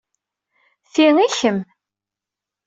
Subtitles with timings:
[0.91, 1.59] Ti i kemm.